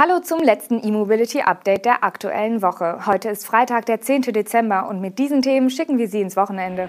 [0.00, 3.04] Hallo zum letzten E-Mobility Update der aktuellen Woche.
[3.04, 4.22] Heute ist Freitag, der 10.
[4.22, 6.88] Dezember und mit diesen Themen schicken wir Sie ins Wochenende.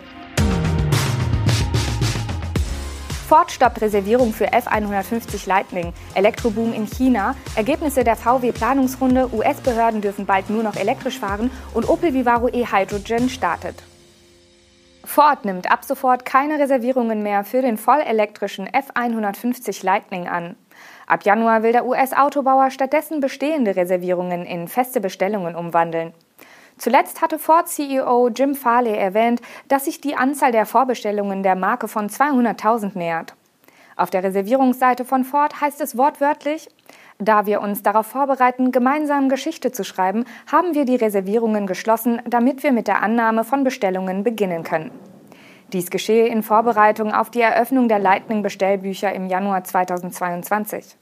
[3.27, 10.51] Ford stoppt Reservierung für F150 Lightning, Elektroboom in China, Ergebnisse der VW-Planungsrunde, US-Behörden dürfen bald
[10.51, 13.81] nur noch elektrisch fahren und Opel Vivaro e-Hydrogen startet.
[15.03, 20.55] Ford nimmt ab sofort keine Reservierungen mehr für den vollelektrischen F150 Lightning an.
[21.09, 26.13] Ab Januar will der US-Autobauer stattdessen bestehende Reservierungen in feste Bestellungen umwandeln.
[26.77, 32.09] Zuletzt hatte Ford-CEO Jim Farley erwähnt, dass sich die Anzahl der Vorbestellungen der Marke von
[32.09, 33.34] 200.000 nähert.
[33.95, 36.70] Auf der Reservierungsseite von Ford heißt es wortwörtlich,
[37.17, 42.62] da wir uns darauf vorbereiten, gemeinsam Geschichte zu schreiben, haben wir die Reservierungen geschlossen, damit
[42.62, 44.91] wir mit der Annahme von Bestellungen beginnen können.
[45.73, 50.98] Dies geschehe in Vorbereitung auf die Eröffnung der Lightning-Bestellbücher im Januar 2022.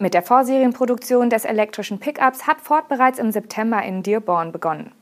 [0.00, 4.92] Mit der Vorserienproduktion des elektrischen Pickups hat Ford bereits im September in Dearborn begonnen.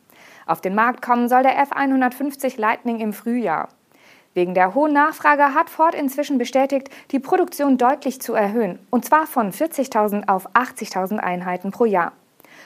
[0.47, 3.69] Auf den Markt kommen soll der F150 Lightning im Frühjahr.
[4.33, 9.27] Wegen der hohen Nachfrage hat Ford inzwischen bestätigt, die Produktion deutlich zu erhöhen, und zwar
[9.27, 12.13] von 40.000 auf 80.000 Einheiten pro Jahr.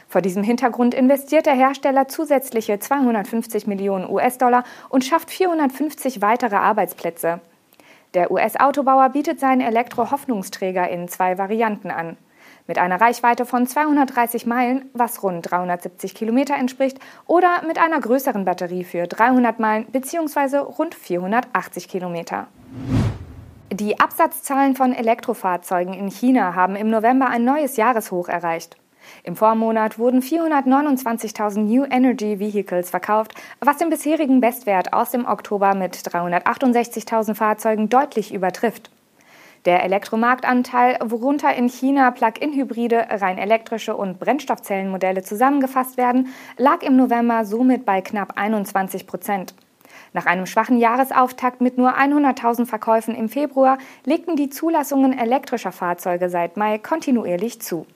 [0.06, 7.40] Vor diesem Hintergrund investiert der Hersteller zusätzliche 250 Millionen US-Dollar und schafft 450 weitere Arbeitsplätze.
[8.14, 12.16] Der US-Autobauer bietet seinen Elektro-Hoffnungsträger in zwei Varianten an.
[12.66, 18.44] Mit einer Reichweite von 230 Meilen, was rund 370 Kilometer entspricht, oder mit einer größeren
[18.44, 20.58] Batterie für 300 Meilen bzw.
[20.58, 22.48] rund 480 Kilometer.
[23.72, 28.76] Die Absatzzahlen von Elektrofahrzeugen in China haben im November ein neues Jahreshoch erreicht.
[29.22, 35.74] Im Vormonat wurden 429.000 New Energy Vehicles verkauft, was den bisherigen Bestwert aus dem Oktober
[35.74, 38.90] mit 368.000 Fahrzeugen deutlich übertrifft.
[39.66, 47.44] Der Elektromarktanteil, worunter in China Plug-in-Hybride, rein elektrische und Brennstoffzellenmodelle zusammengefasst werden, lag im November
[47.44, 49.54] somit bei knapp 21 Prozent.
[50.14, 56.30] Nach einem schwachen Jahresauftakt mit nur 100.000 Verkäufen im Februar legten die Zulassungen elektrischer Fahrzeuge
[56.30, 57.86] seit Mai kontinuierlich zu.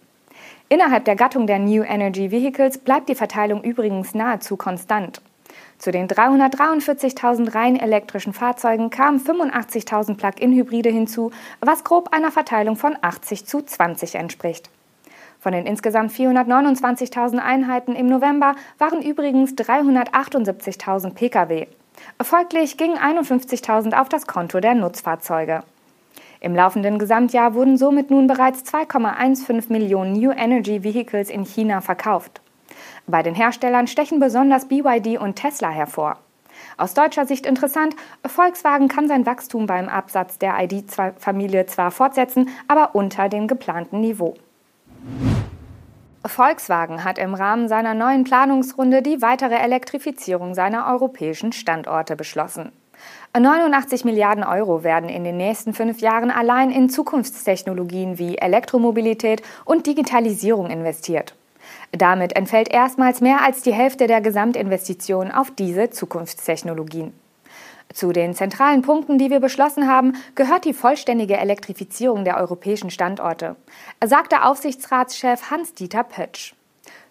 [0.68, 5.20] Innerhalb der Gattung der New Energy Vehicles bleibt die Verteilung übrigens nahezu konstant.
[5.78, 11.30] Zu den 343.000 rein elektrischen Fahrzeugen kamen 85.000 Plug-in-Hybride hinzu,
[11.60, 14.70] was grob einer Verteilung von 80 zu 20 entspricht.
[15.38, 21.66] Von den insgesamt 429.000 Einheiten im November waren übrigens 378.000 Pkw.
[22.22, 25.62] Folglich gingen 51.000 auf das Konto der Nutzfahrzeuge.
[26.44, 32.42] Im laufenden Gesamtjahr wurden somit nun bereits 2,15 Millionen New Energy Vehicles in China verkauft.
[33.06, 36.18] Bei den Herstellern stechen besonders BYD und Tesla hervor.
[36.76, 37.96] Aus deutscher Sicht interessant,
[38.26, 44.34] Volkswagen kann sein Wachstum beim Absatz der ID.2-Familie zwar fortsetzen, aber unter dem geplanten Niveau.
[46.26, 52.70] Volkswagen hat im Rahmen seiner neuen Planungsrunde die weitere Elektrifizierung seiner europäischen Standorte beschlossen.
[53.36, 59.86] 89 Milliarden Euro werden in den nächsten fünf Jahren allein in Zukunftstechnologien wie Elektromobilität und
[59.86, 61.34] Digitalisierung investiert.
[61.92, 67.12] Damit entfällt erstmals mehr als die Hälfte der Gesamtinvestitionen auf diese Zukunftstechnologien.
[67.92, 73.56] Zu den zentralen Punkten, die wir beschlossen haben, gehört die vollständige Elektrifizierung der europäischen Standorte,
[74.04, 76.54] sagte Aufsichtsratschef Hans-Dieter Pötsch.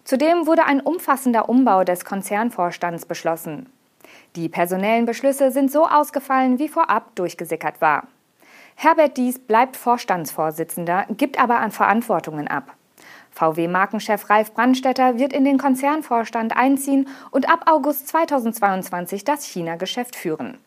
[0.04, 3.70] Zudem wurde ein umfassender Umbau des Konzernvorstands beschlossen.
[4.36, 8.08] Die personellen Beschlüsse sind so ausgefallen, wie vorab durchgesickert war.
[8.74, 12.74] Herbert Dies bleibt Vorstandsvorsitzender, gibt aber an Verantwortungen ab.
[13.30, 20.58] VW-Markenchef Ralf Brandstetter wird in den Konzernvorstand einziehen und ab August 2022 das China-Geschäft führen.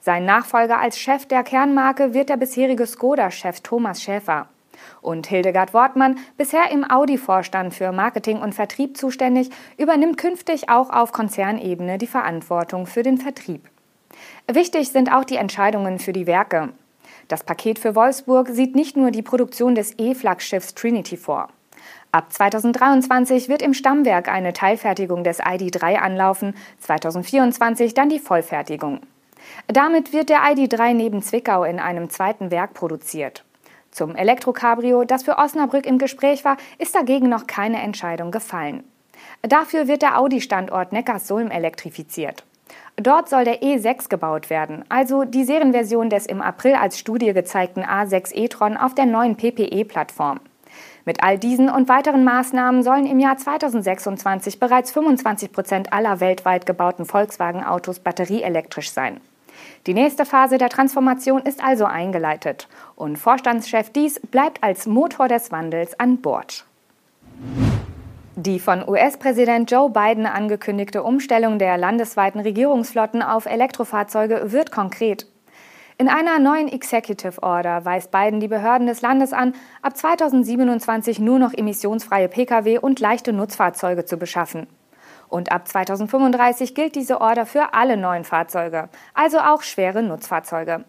[0.00, 4.48] Sein Nachfolger als Chef der Kernmarke wird der bisherige Skoda-Chef Thomas Schäfer.
[5.02, 11.12] Und Hildegard Wortmann, bisher im Audi-Vorstand für Marketing und Vertrieb zuständig, übernimmt künftig auch auf
[11.12, 13.68] Konzernebene die Verantwortung für den Vertrieb.
[14.50, 16.70] Wichtig sind auch die Entscheidungen für die Werke.
[17.28, 21.48] Das Paket für Wolfsburg sieht nicht nur die Produktion des E-Flaggschiffs Trinity vor.
[22.12, 29.00] Ab 2023 wird im Stammwerk eine Teilfertigung des ID3 anlaufen, 2024 dann die Vollfertigung.
[29.68, 33.44] Damit wird der ID3 neben Zwickau in einem zweiten Werk produziert.
[33.90, 38.84] Zum Elektrocabrio, das für Osnabrück im Gespräch war, ist dagegen noch keine Entscheidung gefallen.
[39.42, 42.44] Dafür wird der Audi-Standort Neckarsulm elektrifiziert.
[42.96, 47.82] Dort soll der E6 gebaut werden, also die Serienversion des im April als Studie gezeigten
[47.82, 50.40] A6 e-tron auf der neuen PPE-Plattform.
[51.04, 56.66] Mit all diesen und weiteren Maßnahmen sollen im Jahr 2026 bereits 25 Prozent aller weltweit
[56.66, 59.20] gebauten Volkswagen-Autos batterieelektrisch sein.
[59.86, 65.50] Die nächste Phase der Transformation ist also eingeleitet und Vorstandschef Dies bleibt als Motor des
[65.50, 66.64] Wandels an Bord.
[68.36, 75.26] Die von US-Präsident Joe Biden angekündigte Umstellung der landesweiten Regierungsflotten auf Elektrofahrzeuge wird konkret.
[75.98, 79.52] In einer neuen Executive Order weist Biden die Behörden des Landes an,
[79.82, 84.66] ab 2027 nur noch emissionsfreie Pkw und leichte Nutzfahrzeuge zu beschaffen.
[85.30, 90.84] Und ab 2035 gilt diese Order für alle neuen Fahrzeuge, also auch schwere Nutzfahrzeuge.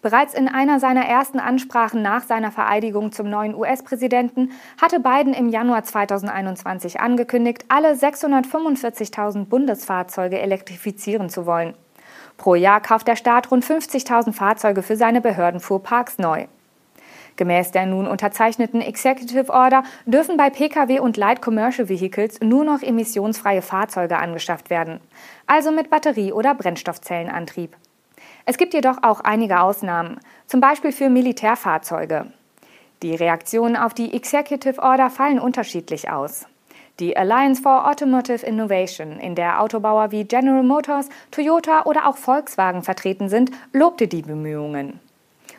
[0.00, 5.48] Bereits in einer seiner ersten Ansprachen nach seiner Vereidigung zum neuen US-Präsidenten hatte Biden im
[5.48, 11.74] Januar 2021 angekündigt, alle 645.000 Bundesfahrzeuge elektrifizieren zu wollen.
[12.36, 16.46] Pro Jahr kauft der Staat rund 50.000 Fahrzeuge für seine Behördenfuhrparks neu.
[17.36, 22.82] Gemäß der nun unterzeichneten Executive Order dürfen bei Pkw und Light Commercial Vehicles nur noch
[22.82, 25.00] emissionsfreie Fahrzeuge angeschafft werden,
[25.46, 27.76] also mit Batterie- oder Brennstoffzellenantrieb.
[28.46, 32.26] Es gibt jedoch auch einige Ausnahmen, zum Beispiel für Militärfahrzeuge.
[33.02, 36.46] Die Reaktionen auf die Executive Order fallen unterschiedlich aus.
[37.00, 42.82] Die Alliance for Automotive Innovation, in der Autobauer wie General Motors, Toyota oder auch Volkswagen
[42.82, 45.00] vertreten sind, lobte die Bemühungen.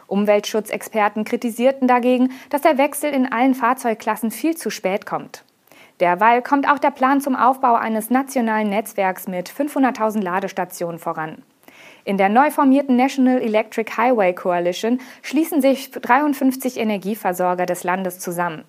[0.07, 5.43] Umweltschutzexperten kritisierten dagegen, dass der Wechsel in allen Fahrzeugklassen viel zu spät kommt.
[5.99, 11.41] Derweil kommt auch der Plan zum Aufbau eines nationalen Netzwerks mit 500.000 Ladestationen voran.
[12.03, 18.63] In der neu formierten National Electric Highway Coalition schließen sich 53 Energieversorger des Landes zusammen.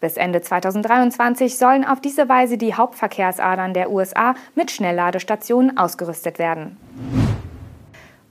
[0.00, 6.76] Bis Ende 2023 sollen auf diese Weise die Hauptverkehrsadern der USA mit Schnellladestationen ausgerüstet werden.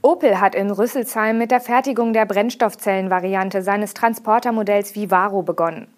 [0.03, 5.93] Opel hat in Rüsselsheim mit der Fertigung der Brennstoffzellenvariante seines Transportermodells Vivaro begonnen.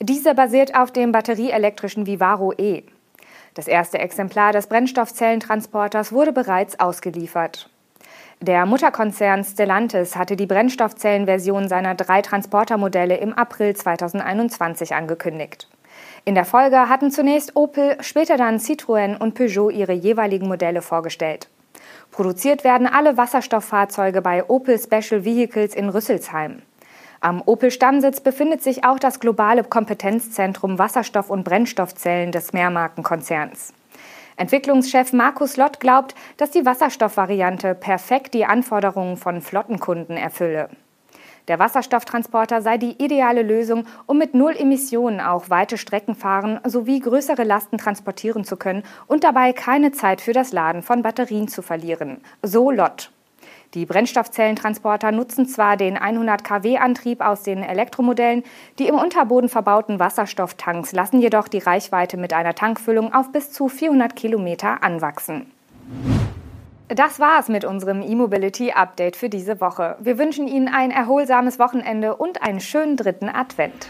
[0.00, 2.84] Diese basiert auf dem batterieelektrischen Vivaro E.
[3.54, 7.68] Das erste Exemplar des Brennstoffzellentransporters wurde bereits ausgeliefert.
[8.40, 15.68] Der Mutterkonzern Stellantis hatte die Brennstoffzellenversion seiner drei Transportermodelle im April 2021 angekündigt.
[16.24, 21.48] In der Folge hatten zunächst Opel, später dann Citroën und Peugeot ihre jeweiligen Modelle vorgestellt.
[22.10, 26.62] Produziert werden alle Wasserstofffahrzeuge bei Opel Special Vehicles in Rüsselsheim.
[27.20, 33.72] Am Opel-Stammsitz befindet sich auch das globale Kompetenzzentrum Wasserstoff- und Brennstoffzellen des Mehrmarkenkonzerns.
[34.36, 40.68] Entwicklungschef Markus Lott glaubt, dass die Wasserstoffvariante perfekt die Anforderungen von Flottenkunden erfülle.
[41.48, 47.00] Der Wasserstofftransporter sei die ideale Lösung, um mit Null Emissionen auch weite Strecken fahren sowie
[47.00, 51.62] größere Lasten transportieren zu können und dabei keine Zeit für das Laden von Batterien zu
[51.62, 52.20] verlieren.
[52.42, 53.10] So Lott.
[53.74, 58.44] Die Brennstoffzellentransporter nutzen zwar den 100 kW Antrieb aus den Elektromodellen,
[58.78, 63.68] die im Unterboden verbauten Wasserstofftanks lassen jedoch die Reichweite mit einer Tankfüllung auf bis zu
[63.68, 65.50] 400 Kilometer anwachsen.
[66.94, 69.96] Das war's mit unserem E-Mobility Update für diese Woche.
[70.00, 73.88] Wir wünschen Ihnen ein erholsames Wochenende und einen schönen dritten Advent.